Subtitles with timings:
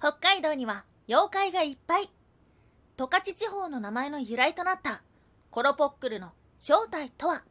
[0.00, 2.08] 北海道には妖怪がいっぱい。
[2.96, 5.02] 十勝地方の名前の由来となった
[5.50, 7.42] コロポックルの正体とは？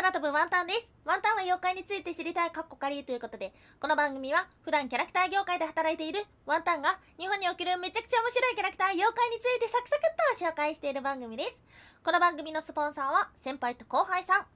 [0.00, 0.88] 空飛ぶワンタンです。
[1.04, 11.60] ワンタンは妖怪について知りたいかっこ仮ということでこの番組は普段キャラクター業界で働いているワンタンが日本におけるめちゃくちゃ面白いキャラクター妖怪についてサクサクっと紹介している番組です。
[12.02, 14.40] この番組のスポンサーは先輩と後輩さん。
[14.40, 14.46] 3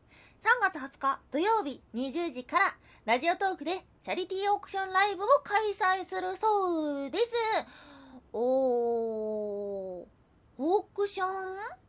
[0.63, 2.75] 月20日土曜日20時から
[3.05, 7.25] ラジオトークでチャリティーオークションライブを開催するそうです。
[8.33, 10.07] おー
[10.57, 11.84] オークション？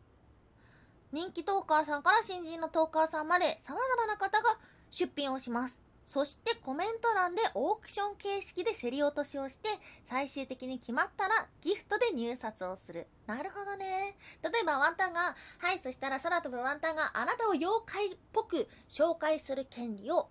[1.15, 4.57] 人気トーカーさんから新人のトーカーさんまで様々な方が
[4.91, 9.69] 出品をしますそしてコメント欄でオークション形式で競り落としをして
[10.03, 13.07] 最終的に決まったらギフトで入札をする。
[13.27, 14.17] なるほどね。
[14.43, 20.27] 例えばワンタンが、はい、そしたら空飛ぶワンタンがあなたを妖怪っぽく紹介する権利を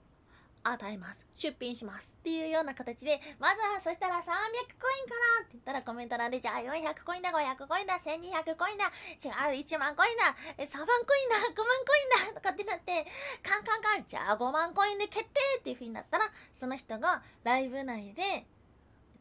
[0.65, 1.27] 与えます。
[1.37, 2.15] 出品します。
[2.21, 8.91] っていうような形で、まずはそしたら300コインかなって言ったらコメント欄で、じゃあ400コインだ、500コインだ、1200コインだ、
[9.23, 13.07] 違う、1万コインだ、3万コインだ、5万コインだとかってなって、
[13.43, 16.25] カンカンカン、じゃあ5万コインで決定っていう風になったら、
[16.59, 18.45] その人がライブ内で、えっ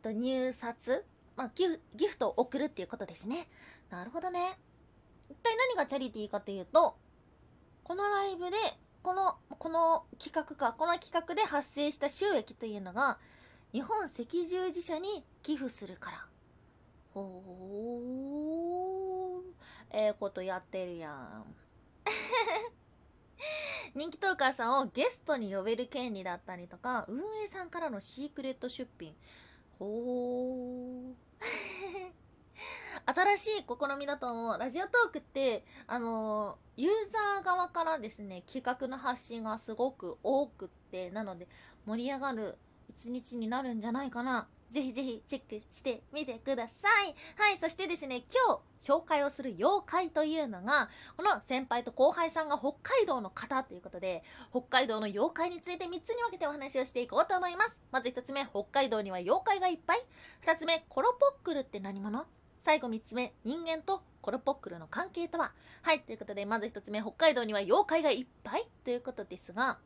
[0.01, 3.47] と、入札、まあ、ギフギフトを送るっていうことですね。
[3.89, 4.57] なるほどね。
[5.29, 6.95] 一体何がチャリティーかというと、
[7.83, 8.57] このライブで
[9.03, 13.19] このこの企画かこの企画で発生した収益というのが
[13.73, 16.25] 日本赤十字社に寄付するから。
[17.13, 19.95] ほー。
[19.95, 21.45] ええー、ことやってるやん。
[23.93, 29.15] 人気トーカーさんをゲストに呼べる権利だったりとか運営さんからのシークレット出品。
[29.77, 30.92] ほー。
[33.37, 34.57] 新しい試みだと思う。
[34.59, 41.47] ラジオトークって、あの、ユーザー側からですね、企画の発信がすごく多くって、なので
[41.85, 42.57] 盛り上がる
[42.89, 44.47] 一日になるんじゃないかな。
[44.69, 47.15] ぜひぜひチェックしてみてください。
[47.37, 57.79] はい、そしてですね、今日紹介をする妖怪というのが、この先輩と後輩さんが北海道の方ということで、北海道の妖怪について3つに分けてお話をしていこうと思います。
[57.91, 60.05] まず1つ目、北海道には妖怪がいっぱい。
[60.45, 62.25] 2つ目、コロポックルって何者？
[62.63, 65.51] 最後3つ目、人間とコロポックルの関係とは？
[65.81, 69.79] はい、ということで、まず1つ目、北海道には妖怪がいっぱいということですが、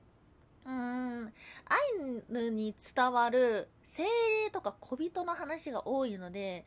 [0.65, 1.33] うーん、
[1.65, 6.65] アイヌに伝わる精霊とか小人の話が多いので、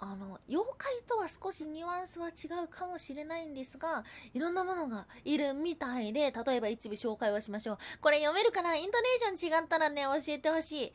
[0.00, 4.02] あの、妖怪とは少しニュアンスは違うかもしれないんですが、
[4.34, 7.78] いろんなものがいるみたいで、例えば一部紹介をしましょう。
[8.00, 8.74] これ読めるかな？
[8.74, 10.92] イントネーション違ったらね、教えてほし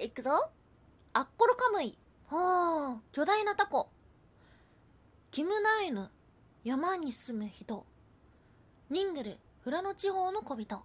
[0.00, 0.06] い。
[0.06, 0.50] いくぞ。
[1.12, 1.96] アッコロカムイ。
[2.30, 3.88] はあ、巨大なタコ。
[5.30, 6.10] キムナイヌ、
[6.62, 7.86] 山に住む人。
[8.90, 10.82] ニングル、富良野地方の小人。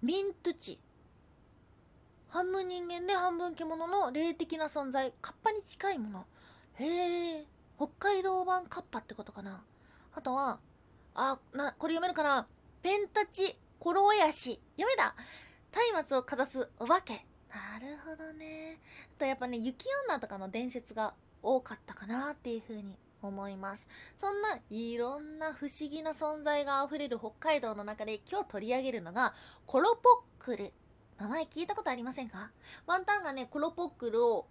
[0.00, 0.80] ミントゥチ。
[2.28, 6.26] 半分人間で半分獣の霊的な存在、カッパに近いもの。
[6.76, 7.46] へえ、
[7.76, 9.62] 北海道版カッパってことかな。
[10.14, 10.58] あとは、
[11.14, 12.46] あ、な、これ読めるかな
[12.82, 14.58] ペンタチ、コロヤシ。
[14.76, 15.14] 読めた
[15.92, 17.26] 松明をかざすお化け。
[17.54, 18.80] なるほどね。
[19.16, 23.86] あとやっぱね、雪女とかの伝説が多かったかなっていう風に思います。
[24.18, 29.34] そんないろんな不思議な存在が溢れる北海道の中で今日取り上げるのが
[29.66, 30.72] コロポックル。
[31.18, 32.50] 名前聞いたことありませんか？
[32.86, 34.48] ワンタンがね、コロポックルを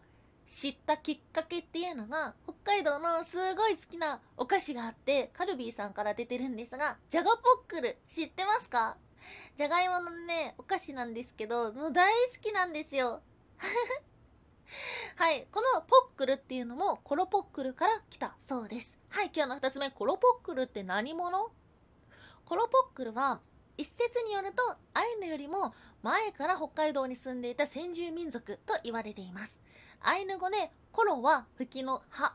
[0.48, 8.98] 知ったきっかけっていうのが北海道のすごい好きなお菓子があってカルビーさんから出てるんですがジャガポックル知ってますか？
[9.56, 13.22] じゃがいものね、お菓子なんですけど、もう大好きなんですよ。
[15.16, 15.48] はい。
[15.52, 18.98] このポックルっていうのもコロポックルから来たそうです。
[19.10, 19.32] はい。
[19.34, 21.52] 今日の二つ目、コロポックルって何者？
[22.46, 23.42] コロポックルは、
[23.78, 24.62] 一説によると、
[24.94, 29.60] アイヌよりも前から北海道に住んでいた先住民族と言われています。
[30.02, 32.34] アイヌ語で、コロは吹きの葉、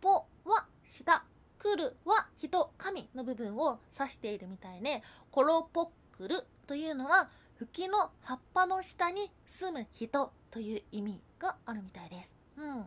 [0.00, 1.24] ポは下、
[1.58, 12.30] クルは人、神の部分を指しているみたいで、コロポックルというのは吹きの葉っぱの下に住む人という意味があるみたいです。
[12.56, 12.86] うん。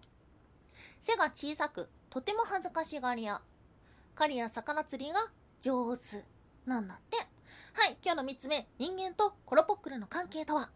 [1.01, 3.41] 背が小さく、とても恥ずかしがり屋。
[4.15, 5.19] 狩りや魚釣りが
[5.61, 6.23] 上手
[6.65, 7.17] なんだって。
[7.73, 10.69] はい、今日の3つ目、人間とコロポックルの関係とは？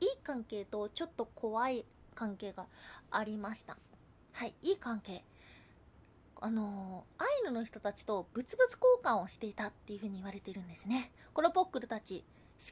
[0.00, 2.66] いい関係とちょっと怖い関係が
[3.10, 3.76] ありました。
[4.32, 5.24] はい、いい関係。
[6.40, 11.12] あの、アイヌの人たちと物々交換をしていたっていうふうに言われているんですね。
[11.34, 12.24] コロポックルたち、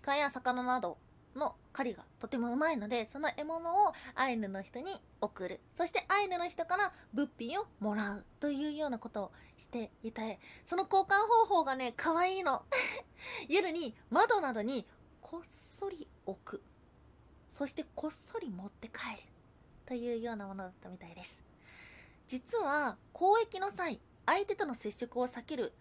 [0.03, 0.99] 鹿や魚など
[1.39, 5.61] の狩りがとてもうまいのでその獲物をアイヌの人に送る。
[5.77, 12.63] そしてアイヌの人から物品をもらうというようなことをしていてその交換方法がね可愛いの。
[13.49, 14.87] 夜に窓などに
[15.23, 16.63] こっそり置く。
[17.49, 19.29] そしてこっそり持って帰る。
[19.87, 21.48] というようなものだったみたいです。
[22.29, 25.73] 実は交易の際相手との接触を避ける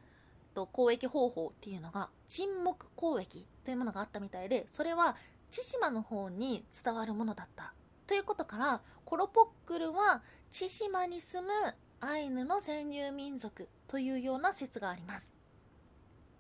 [0.54, 5.18] と交易方法っていうのが沈黙交易というものがあったみたいでそれは
[5.52, 7.74] 千島の方に伝わるものだった。
[8.08, 11.52] ということからコロポックルは千島に住む
[12.00, 15.34] アイヌの先住民族というような説があります。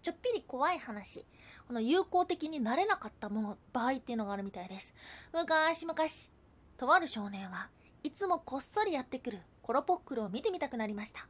[0.02, 1.26] ちょっぴり怖い話。
[1.68, 4.94] この友好的になれなかったもの場合っていうのがあるみたいです。
[5.34, 5.98] 昔々
[6.78, 7.70] とある少年は
[8.04, 11.28] いつもこっそりやってくるコロポックルを見てみたくなりました。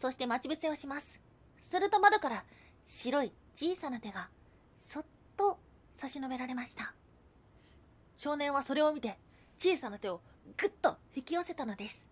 [0.00, 1.20] そして待ち伏せをします。
[1.60, 2.44] すると窓から
[2.82, 4.28] 白い小さな手が
[4.76, 5.04] そっ
[5.36, 5.58] と
[5.96, 6.94] 差し伸べられました。
[8.16, 9.18] 少年はそれを見て
[9.58, 10.20] 小さな手を
[10.56, 12.06] ぐっと引き寄せたのです。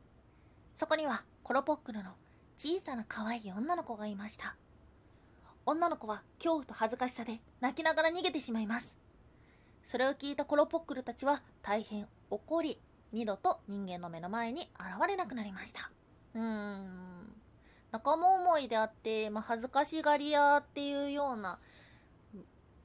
[0.75, 2.11] そこにはコロポックルの
[2.59, 4.57] 小さな可愛い女の子がいました。
[5.65, 8.97] 女の子は恐怖と恥ずかしさで泣きながら逃げてしまいます。
[9.85, 12.79] それを聞いたコロポックルたちは大変怒り
[13.17, 15.91] 二度と人間の目の前に現れなくなりました。
[16.35, 17.33] うーん。
[17.91, 21.59] 仲間思いであって、まあ、恥ずかしがり屋っていうような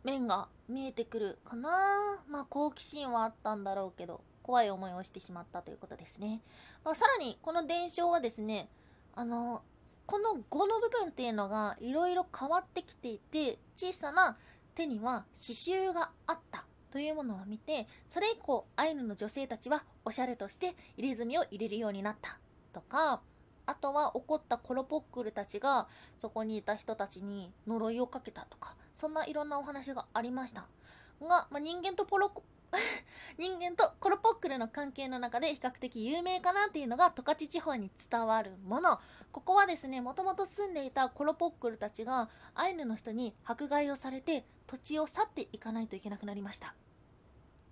[0.05, 2.23] 面が見えてくるかな。
[2.29, 6.39] まあ好奇心はあったんだろうけど怖い思いをしてしまったということですね、
[6.85, 8.69] まあ、さらにこの伝承はですね
[9.13, 9.61] あの
[10.05, 14.37] この5の部分っていうのがいろいろ変わってきていて小さな
[14.75, 16.63] 手には刺繍があった。
[16.91, 22.37] というものを見てそれ以降アイヌの女性たちはおしゃれとして入れ墨を入れるようになった。
[22.73, 23.21] とか
[23.65, 30.65] あとは怒ったコロポックルたちがそこにいた人たちに呪いをかけたとかそんないろんなお話がありました。
[31.21, 32.31] が、まあ、人間とポロ
[33.37, 38.99] 人間とコロポックルの関係の中で比較的有名かなっていうのが十勝地方に伝わるもの。
[39.31, 46.75] ここはですねもともと住んでいたコロポックルたちがアイヌの人に迫害をされて土地を去っていかないといけなくなりました。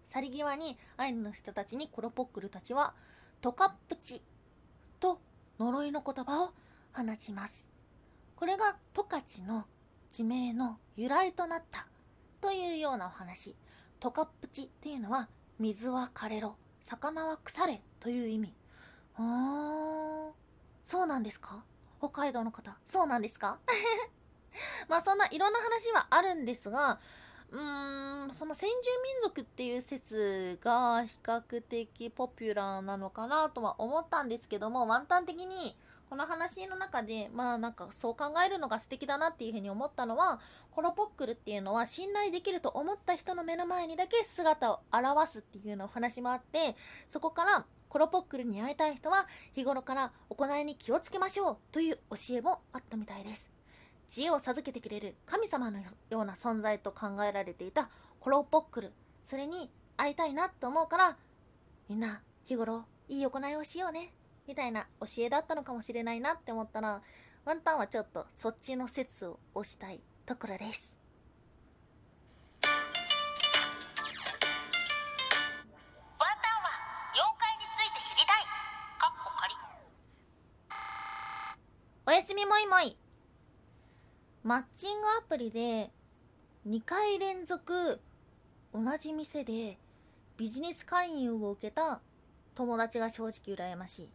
[0.08, 2.94] 去り際にアイヌの人たちにコロポックルたちは
[3.42, 4.22] トカプチ
[5.00, 5.20] と
[5.60, 6.54] 呪いの言葉を
[6.94, 7.68] 放ちます。
[8.36, 9.66] これが十勝の
[10.10, 11.86] 地名の由来となった
[12.42, 13.56] というようなお話。
[14.00, 15.28] トカプチっていうのは
[15.60, 18.54] 水は枯れろ魚は腐れという意味。
[19.18, 20.32] あー。
[20.86, 21.64] そうなんですか？
[22.00, 23.60] 北海道の方そうなんですか？
[24.88, 27.00] まあそんないろんな話はあるんですが
[27.52, 35.76] うーんその先住民族っていう説が比較的ポピュラーなのかなとは思ったんですけどもワンタン的に
[36.10, 40.40] この話の中でまあなんかそう考えるのが素敵だなっていうふうに思ったのは
[40.72, 46.76] コロポックルっていうのは信頼できると思った人の目の前にだけ姿を現すっていうのお話もあって
[47.08, 53.50] そこからコロポックルに会いたい人は日頃から行いに気をつけましょうという教えもあったみたいです。
[54.08, 55.86] 知恵を授けてくれる神様のよ
[56.22, 57.90] うな存在と考えられていた
[58.20, 58.94] コロポックル。
[59.26, 61.18] それに会いたいなと思うから
[61.88, 64.14] みんな日頃いい行いをしようね。
[64.50, 67.04] みたいな教えだったのかもしれないなって思ったら
[67.46, 70.98] ワンタンはちょっとそっちの説を推したいところです。
[72.64, 72.82] ワンタン
[76.64, 76.70] は
[77.14, 78.44] 妖怪について知りたい。
[78.98, 79.54] かっこ仮。
[82.08, 82.98] おやすみもいもい。
[84.42, 85.92] マッチングアプリで
[86.68, 88.02] 2回連続
[88.74, 89.78] 同じ店で
[90.38, 92.02] ビジネス勧誘を受けた
[92.56, 94.10] 友達が正直羨ましい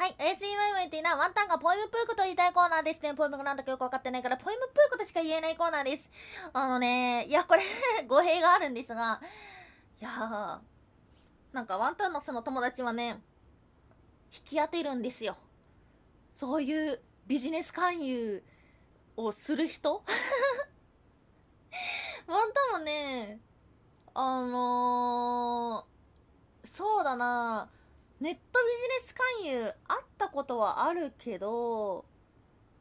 [0.00, 0.14] はい。
[0.18, 3.12] SEYY っていうのはワンタンがポエムプークと言いたいコーナーですね。
[3.12, 6.10] ポエムがなんだかよくわかってないから、ポエムプークとしか言えないコーナーです。
[6.54, 7.60] あのね、いや、これ
[8.08, 9.20] 語弊があるんですが、
[10.00, 10.58] いやー、
[11.54, 13.22] なんかワンタンのその友達はね、
[14.32, 15.36] 引き当てるんですよ。
[16.32, 18.42] そういうビジネス勧誘
[19.18, 20.00] をする人？
[22.26, 23.38] ワンタンもね、
[24.14, 27.68] あのー、そうだな
[28.20, 32.04] ネットビジネス勧誘あったことはあるけど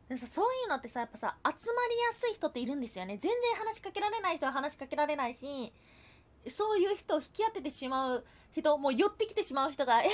[0.09, 3.17] でさそういうのってさやっぱさ集まりやすい人っているんですよね。
[3.17, 5.71] 全然話しかけられない人は話しかけられないし
[6.47, 10.11] そういう人を引き当ててしまう人もう寄ってきてしまう人が いて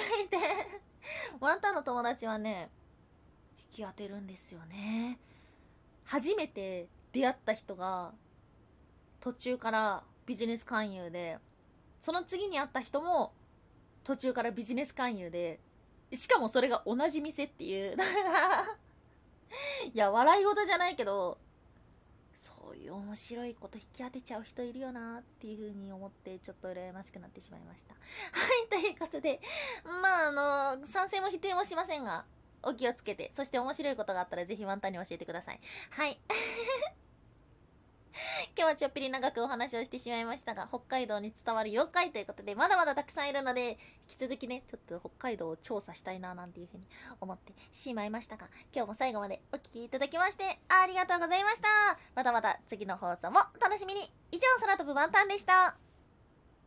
[1.39, 2.69] ワンタンの友達はね
[3.57, 5.17] 引き当てるんですよね。
[6.03, 8.13] 初めて出会った人が
[9.21, 11.39] 途中からビジネス勧誘で
[11.99, 13.33] その次に会った人も
[14.05, 15.59] 途中からビジネス勧誘で
[16.13, 17.97] しかもそれが同じ店っていう。
[19.93, 21.37] いや笑い事じゃないけど
[22.33, 27.93] そういう面白いこと引き当てちゃう人いるよなっていう風に思ってちょっと羨ましくなってしまいました。
[28.37, 29.39] はいということで
[29.83, 32.25] まああの賛成も否定もしませんが
[32.61, 35.59] お気をつけてそして面白いことがあったらぜひワンタンに教えてください。
[35.91, 36.19] はい。
[38.65, 43.77] はちょっぴり長くお話をしてしまいましたが、北海道に伝わる妖怪ということで、まだまだたくさんいるので、
[44.09, 46.83] 引き続きね、ちょっと北海道を調査したいな、なんていうふうに
[47.21, 51.67] 思ってしまいましたが、今日も最後までお聴きいただきまして、ありがとうございました。
[52.15, 54.01] またまた次の放送も楽しみに。
[54.31, 55.94] 以上、空飛ぶワンタンでした。